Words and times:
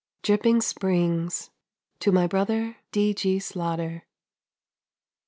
Dripping 0.23 0.61
Springs. 0.61 1.51
TO 1.99 2.11
MY 2.11 2.25
BROTHER 2.25 2.77
D. 2.91 3.13
G. 3.13 3.37
SLAUGHTER. 3.37 4.05